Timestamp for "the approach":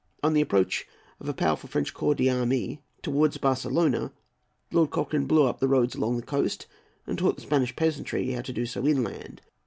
0.33-0.87